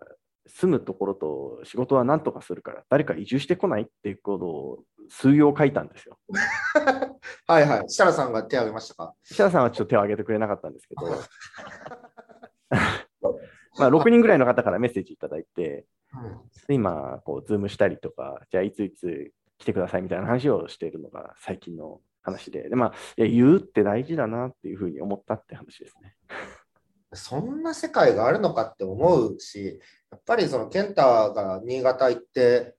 [0.47, 6.17] 住むところと仕事は何とかするから、誰か移住してこないっていうことを数行書いたんですよ。
[7.47, 7.89] はいはい。
[7.89, 9.13] 設楽さんが手を挙げましたか？
[9.23, 11.07] 設楽さんはちょっと手を挙げてくれなかったんですけど、
[13.79, 15.85] まあ、6人ぐらいの方からメッセージいただいて、
[16.67, 26.15] で今、こう、ズームしたりとか、じゃあいついつ来てくださいみたいな話をしているのが最近の話で、でまあ、いや言うって大事だなっていうふうに思ったって話ですね。
[27.13, 29.79] そんな世界があるのかって思うし、
[30.11, 31.01] やっぱりその健太
[31.33, 32.75] が新潟行って、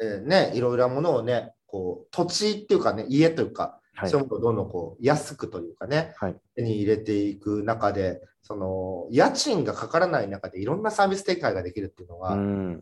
[0.00, 12.80] えーね、いろいろなものをね、こう土地っていうかね、家というか、はいそういうものをどんどんこう安くというかね、はい手に入れていく中で、その家賃がかからない中でいろんなサービス展開ができるっていうのうは、ん。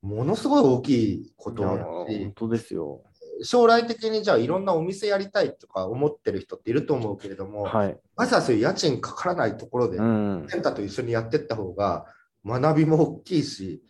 [0.00, 3.02] ものすごい大きいことだ本し、当ですよ。
[3.42, 7.98] 将来的にじゃあいろんなお店やりたいとか思ってる人っていると思うけれども、はい。
[8.16, 10.46] まずはそういう家賃かからないところで、うん。
[10.48, 12.06] 健太と一緒にやっていった方が
[12.46, 13.82] 学びも大きいし、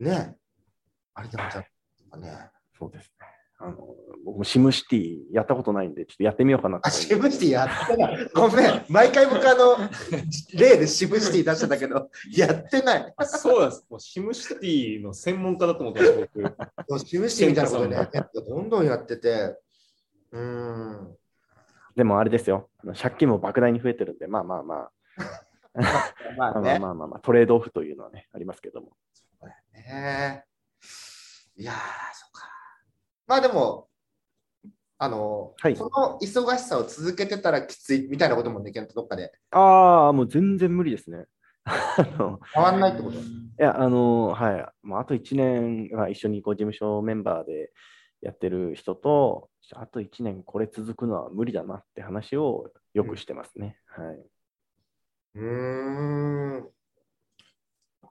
[0.00, 0.36] ね、
[1.14, 1.64] あれでもじゃ
[2.10, 2.50] あね。
[2.78, 3.15] そうですね。
[3.58, 3.76] あの
[4.24, 8.28] 僕もシムシティやったことないんで、ちょっとやってみようかなとあ、シブシティやってない。
[8.34, 8.84] ごめん。
[8.88, 9.76] 毎回僕あの、
[10.52, 13.14] 例でシブシティ出してたけど、やってない。
[13.16, 13.86] あそうなんです。
[13.88, 16.40] もうシムシティの専門家だと思ってま僕。
[16.90, 18.08] もうシブシティみたいなことね、
[18.46, 19.56] どんどんやってて、
[20.32, 21.16] うーん。
[21.94, 22.68] でもあれですよ。
[23.00, 24.90] 借金も莫大に増えてるんで、まあまあまあ、
[25.74, 26.78] ままあまああね。
[26.78, 28.92] まあまあ、まあ、トレードオフというのはね、ありますけども。
[29.72, 30.44] ね
[31.58, 31.74] いやー、
[32.12, 32.25] そうか。
[33.26, 33.88] まあでも、
[34.98, 41.26] あの、はいその忙しさを続けてたらきついみたいなこともね、ケントどっかでああ、もう全然無理ですね。
[41.64, 43.18] あの変わんないってこと？
[43.18, 43.22] い
[43.58, 44.86] や、あの、はい。
[44.86, 47.72] もうあと1年は一緒にこう事務所メンバーで
[48.20, 53.78] やってる人と、あと1年これ続くのは無理だなって話をよくしてますね。
[53.86, 54.16] はい。
[55.34, 55.42] うー
[56.60, 56.70] ん。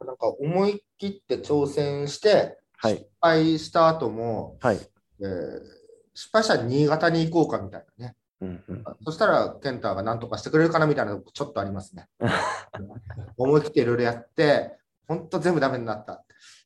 [0.06, 4.80] なんか思い切って挑戦して、はい失敗した後も、はい。
[5.22, 5.86] えー
[6.18, 8.16] 失敗したら新潟に行こうかみたいなね。
[8.42, 12.08] ううんうんそしたら、ケンタが何とかしてくれるかなみたいなのちょっとありますね。
[13.38, 16.24] 思い切っていろいろやって、本当全部ダメになった。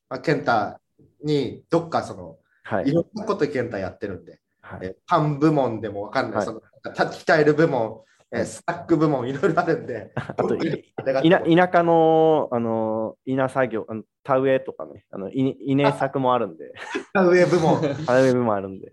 [0.08, 0.80] まあ、ケンタ
[1.22, 2.92] にどっかその、はいい。
[2.92, 8.02] ろんなことケンタやってるんで、はいえパン部門でもわかんない、はいその鍛える部門、
[8.32, 16.72] えスタック部門、いろいろあるんで、 あと、田舎の、あの、稲作業、あの田植えとかね、あの稲稲作もあるんで、
[17.14, 18.92] 上部門、 田植えもあるんで、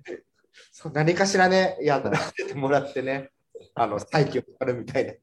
[0.71, 2.03] そう何かしらね、やっ
[2.47, 3.29] てもらってね、
[3.75, 5.11] あの、再起をあるみたいな。
[5.11, 5.17] い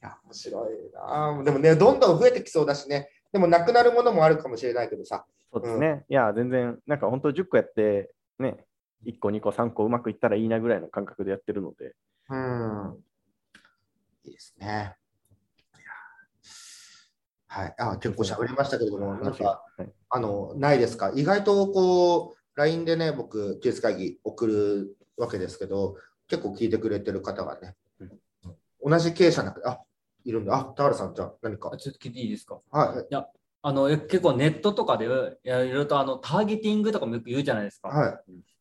[0.00, 1.42] や、面白いな。
[1.44, 6.06] でもね、どんどん増えてきそうだしね、でもなくなるものもあるかもしれないけどさ、そうですね。
[6.08, 8.64] いや、全然、なんか本当10個やって、ね、
[9.04, 11.94] 1個、2個、3個うまくいったらいいなぐらいの感覚でやってるので、
[12.30, 13.04] うん。
[14.24, 14.66] いいですね。
[14.66, 15.90] いや
[17.48, 17.74] はい。
[17.78, 21.12] あ、結構喋りましたけれども、なんか、はいあの、ないですか？
[21.14, 25.96] 意外とこう、LINE でね、僕、休日会議送るわけですけど、
[26.28, 27.76] 結構聞いてくれてる方がね、
[28.84, 29.80] 同じ経営者の中で、あ、
[30.24, 30.54] いるんだ。
[30.56, 31.70] あ、田原さん、じゃあ何か？
[31.72, 31.76] あ。
[31.76, 32.60] ちょっと聞いていいですか？
[32.70, 33.14] はい。
[33.60, 35.08] あのえ結構ネットとかでい
[35.48, 37.88] やいろいろとあのターゲティングとかもよく言うじゃないですか。
[37.88, 38.20] は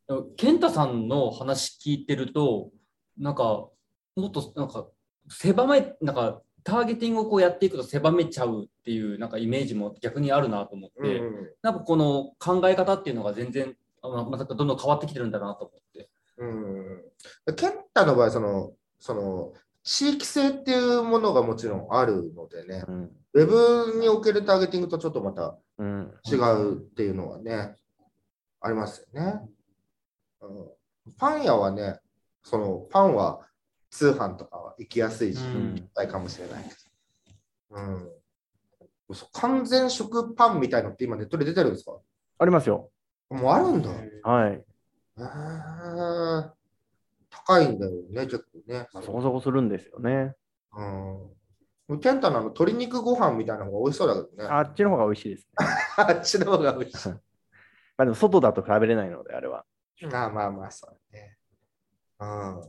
[0.09, 0.13] い。
[0.37, 2.71] 健太さんの話聞いてると、
[3.17, 3.69] なんか、
[4.15, 4.87] もっと、なんか、
[5.29, 16.09] 狭め、なんか、ターゲティングをこうやっていくと狭めちゃうっていう、なんかイメージも逆にあるなと思って、うんなんかこの考え方っていうのが全然、あままたどんどん変わってきてるんだなと思って。
[16.37, 16.45] う
[17.51, 17.55] ん。
[17.55, 19.53] 健太の場合、その、その、
[19.83, 23.11] 地域性っていうものがもちろんあるのでね、うん。
[23.33, 23.45] ウェ
[23.93, 26.13] ブにおけるターゲティングとちょっとまたうん。
[26.25, 27.75] 違うっていうのはね、
[28.59, 29.41] ありますよね。
[30.41, 30.67] うん
[31.17, 32.01] パン屋はね、
[32.49, 33.41] そのパンは
[33.89, 37.75] 通販とかは行きやすいし、うん状態かもしれないけど。
[37.75, 38.09] うん。
[39.13, 41.97] そう完全食パンみたいのって今ネットで出てるんですか？
[42.39, 42.89] ありますよ。
[43.29, 43.89] もうあるんだ。
[43.91, 44.63] へはい。
[45.17, 46.49] ー
[47.29, 48.87] 高いんだよね、結構ね。
[48.93, 50.33] まあそこそこするんですよね。
[51.89, 51.99] うん。
[51.99, 54.49] ケンタのあの鶏肉ご飯みたいなのが美味しそうだけどね。
[54.49, 55.49] あっちの方が美味しいですね。
[55.97, 57.09] あっちの方が美味しい。
[57.11, 57.17] ま
[57.97, 59.65] あでも外だと比べれないので、あれは。
[60.11, 60.96] まあまあまあ、そう。
[62.19, 62.61] うん。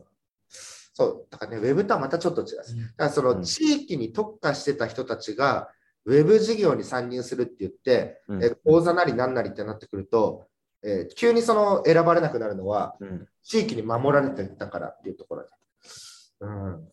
[0.48, 2.56] そう、だからね、ウェブとはまたちょっと違う。
[2.56, 2.64] だか
[2.96, 5.70] らそのうん地域に特化してた人たちが、
[6.04, 10.48] ウェブ事業に参入するって言って、うんえ講座なりなんなりってなってくると、
[10.82, 13.28] えー急にその選ばれなくなるのは、うん。
[13.42, 15.48] 地域に守られてたからっていうところで。
[16.40, 16.88] うん。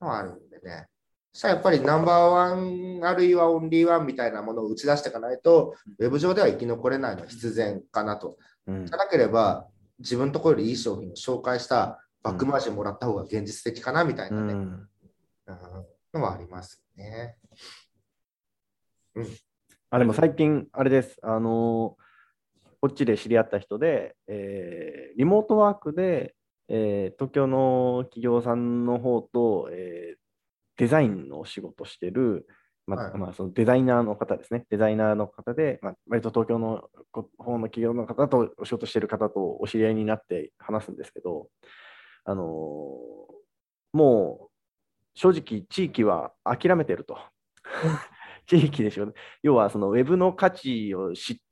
[0.00, 0.88] あるんでね。
[1.32, 8.38] そしたらやっぱりナンバーワンあるいはオンリーワンみたいなものを打ち出していかないと、ウェブ上では生き残れないのは必然かなと。
[8.66, 9.66] うんじゃなければ、
[9.98, 14.60] 自分のところよりいい商品を紹介したバックマージンもらった方が現実的かなみたいなね、うん。
[14.60, 14.88] うん
[16.12, 17.36] のはありますね。
[19.90, 21.16] あ、でも最近、あれです。
[21.22, 22.06] あのー
[22.78, 26.34] こっちで知り合った人で、えーリモートワークで、
[26.68, 30.18] えー東京の企業さんの方と、えー
[30.78, 32.46] デザインのお仕事してる、
[32.86, 34.64] まあはいまあ、そのデザイナーの方ですね。
[34.70, 41.48] デザイナーの方で、まあ、割と東京のこ方の企業の方とお仕事してる方とお知り合いになって話すんですけど、
[42.24, 43.26] あのー
[43.96, 44.50] もう
[45.14, 47.18] 正直地域は諦めてると。
[48.46, 49.12] 地域でしょ。
[49.42, 51.42] 要はそのウェブの価値をし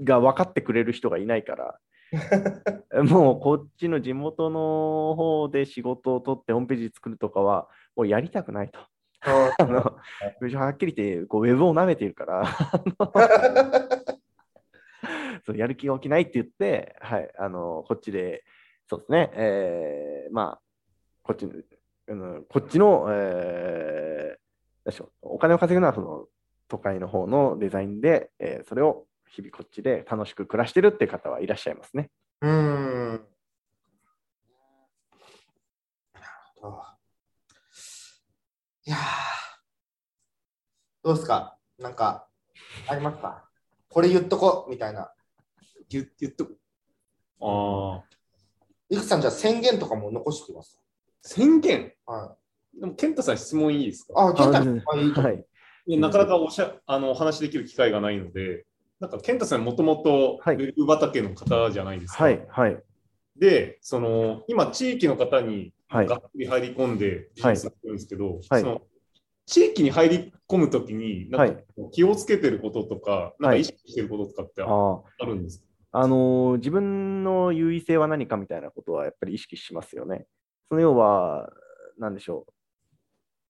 [0.00, 1.80] が分かってくれる人がいないから、
[3.08, 8.78] もうこっちの地元の方で仕事を取ってホームページ作るとかはもうやりたくないと。
[9.26, 12.44] あのはっきり言ってこうウェブを舐めているから
[15.44, 18.44] そうやる気が起きないって言って、はい、あのこっちで
[18.86, 20.60] そうですね、えーまあ
[21.22, 21.52] こっちの
[22.06, 26.28] あのこっちの、えーしょうお金を稼ぐのはその
[26.68, 32.10] 都会の方のデザインで、えーそれを日々こっちで楽しく暮らしてるって方はいらっしゃいますね。
[32.42, 33.10] うーん。
[36.12, 36.93] なるほど。
[38.86, 38.98] いやー
[41.02, 41.56] どうですか？
[41.78, 42.26] なんか、
[42.86, 43.44] ありますか？
[43.88, 45.10] これ言っとこうみたいな。
[45.88, 46.58] 言言っとく。
[47.40, 48.04] ああ。
[48.90, 50.80] いくつさん、じゃあ宣言とかも残しておきます？
[51.22, 51.92] 宣言？
[52.04, 52.36] は
[52.76, 52.80] い。
[52.80, 54.14] でも、健太さん質問いいですか？
[54.16, 54.78] あ、健太さん
[55.24, 55.44] はい。
[55.86, 58.66] いやなかなかおしゃあのお話しできる機会がないので、
[59.00, 62.24] なんか健太さんもともとウはいェブ畑の方じゃないですか？
[62.24, 62.46] はい。
[62.48, 62.82] はい。
[63.36, 68.82] で、その今、地域の方にはいがっつり入り込んでビジネスやってるんですけど、はいその
[69.46, 75.26] 地域に入り込むときに、なんかはい気をつけてることとか、なんかはい意識してることとかってあ。
[75.26, 80.26] るんですか、あのー自分の優位性は何かみたいなことはやっぱり意識しますよね。
[80.70, 81.52] その要は、
[81.98, 82.46] なんでしょ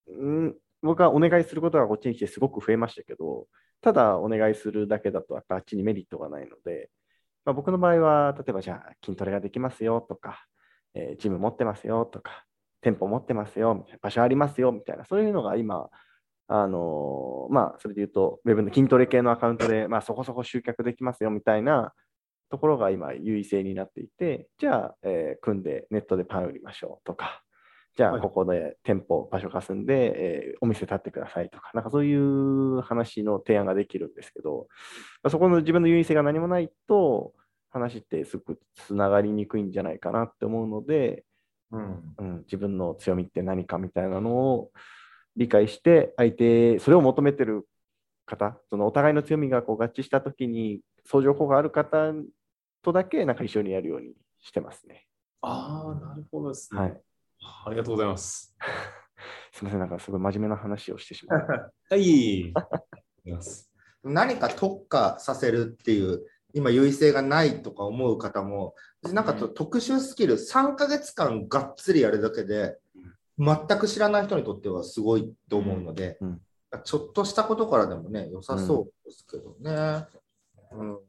[0.07, 0.11] う。
[0.11, 3.47] ん僕はお願いすることがこっちに来てすごく増えましたけど、
[3.81, 6.89] ただお願いするだけだとやっぱあっちにメリットがないので、
[7.45, 10.45] まあ、僕の場合は、例えばじゃあ筋トレができますよとか、
[10.95, 12.45] えージム持ってますよとか、
[12.81, 15.89] 店舗持ってますよ、みたいな場所ありますよみたいな、そういうのが今、
[16.47, 21.93] あのーまあ、それで言うと、ウェブの筋トレ系のアカウントで、まあ、そこそこ集客できますよみたいな
[22.49, 27.41] ところが今、優位性になっていて、じゃあ、えー組んでネットでパン売りましょうとか、
[27.97, 28.21] じゃあ、はい。
[28.21, 34.67] ここで店舗、場所貸すんで、えーお店建ってくださいとか、なんかそういう話の提案ができるんですけど、
[35.23, 37.33] まあそこの自分の優位性が何もないと、
[37.75, 41.25] 話ってすごくつながりにくいんじゃないかなって思うので、
[41.71, 44.71] うんうん、自分の強みって何かみたいなのを
[45.35, 47.67] 理解して、相手、それを求めてる
[48.25, 52.13] 方、そのお互いの強みがこう合致したときに、相乗効果がある方
[52.81, 55.05] とだけなんか一緒にやるようにしてますね。
[55.41, 56.79] ああ、なるほどですね。
[56.79, 57.01] はい。
[57.65, 58.55] ありがとうございます。
[59.51, 61.39] すみません、なんかすごい真面目な話をしてしまう。
[61.91, 61.99] はい。
[61.99, 62.77] ありがとうご
[63.25, 63.71] ざいます。
[64.03, 72.77] 何か特化させるっていう、今、優位性がないとか思う方も、なんかと特殊スキル、3ヶ月間がっつりやるだけで、
[73.37, 76.41] 全く知らない人にとってはすごいと思うので、うん。
[76.85, 80.07] ちょっとしたことからでもね、良さそうですけどね。
[80.71, 80.99] うん。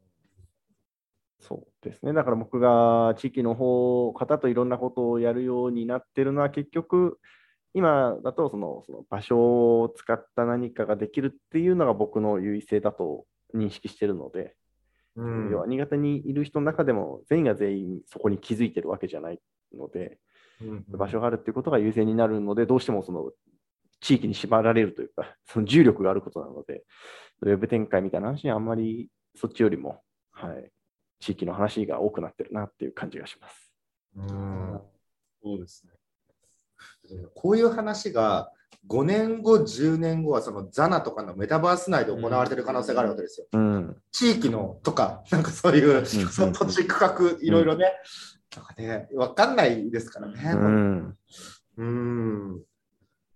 [1.39, 2.11] そうですね。
[2.11, 7.21] だから僕が地域の方、方といろんなことをやるようになってるのは結局、
[7.73, 13.25] 今だとそのその場所を使った何かができるっていうのが僕の優位性だと
[13.55, 14.55] 認識してるので、
[15.17, 19.39] うん要は新潟にいる人の中でも全員が全員そこに気づいてるわけじゃない
[19.75, 20.19] ので、
[20.61, 23.31] うん場所があるっていうことが優勢になるので、どうしてもその
[23.99, 26.83] 地域に縛られるというか、その重力があることなので、
[27.41, 30.01] ウェブ展開みたいな話にあんまりそっちよりも、
[30.31, 30.71] はい、
[31.19, 33.71] 地域の話が多くなってるなっていう感じがします。
[34.15, 34.81] うん
[35.43, 35.93] そうですね。
[37.35, 38.51] こういう話が
[38.87, 43.47] 5年後、10年後はそのザナとかのメタバース内で行われてる可能性があるわけですよ。
[43.51, 46.05] うん、地域のとか、なんかそういう、ん。
[46.05, 47.91] その土地区画、いろいろね、
[48.55, 50.51] なんかね、わかんないですからね。
[50.53, 51.17] うん、
[51.77, 52.63] うん。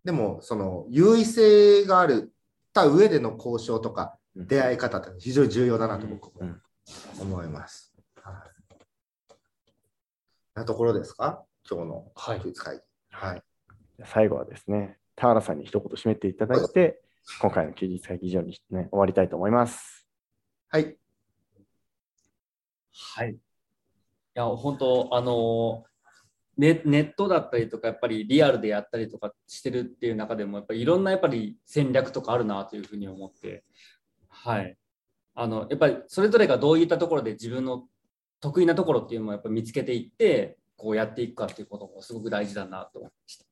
[0.04, 2.32] でも、その優位性がある
[2.74, 4.48] た上での交渉とかうん。
[4.48, 6.62] 出会い方って非常に重要だなと僕もうん。
[7.20, 7.94] 思います。
[8.24, 9.34] はい、
[10.56, 11.44] なところですか？
[11.70, 12.40] 今日のはい。
[12.40, 12.78] クイズ会。
[12.78, 12.82] 議。
[13.10, 13.44] はい。
[14.06, 17.00] 最後はですね、田原さんに一言締めていただいて、
[17.40, 20.08] 今回の休日会議以上に、ね、終わりたいと思います。
[20.68, 20.98] はい。
[22.92, 23.34] はい。
[23.34, 23.38] い
[24.34, 25.84] や、本当、あの
[26.58, 33.64] ネ、ネットだったりとか、やっぱりリアルでやったりとかしてるっていう中でも、やっぱりいろんなやっぱり戦略とかあるなというふうに思って、
[34.28, 34.76] はい。
[35.36, 37.88] あの、やっぱりそれぞれがどういったところで自分の
[38.40, 43.51] 得意なところっていうのもやっぱ見つけていって、こうやっていくかっていうこともすごく大事だなと思いました。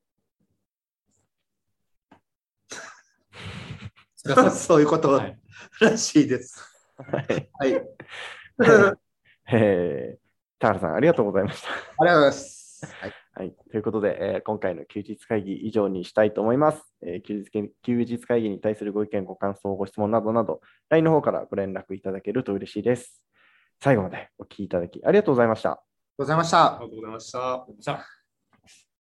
[4.52, 5.38] そういうことはい
[5.82, 6.64] らしいです。
[6.98, 7.22] は
[7.66, 7.82] い
[9.52, 11.70] えー田原さん、ありがとうございました。
[11.98, 12.86] ございます。
[13.00, 13.14] はい。
[13.34, 20.60] はい、ということで、えー今回の休日会議以上にしたいと思います、えー休日休日会議に対するご意見、ご感想、ご質問などなど、
[20.90, 23.24] LINE の方からご連絡いただけると嬉しいです。
[23.82, 25.72] 最後までお聞きいただきありがとうございました。
[25.72, 25.84] ありがと
[26.18, 26.80] うございましたありが。
[26.80, 27.32] とうございまし
[28.12, 28.19] た。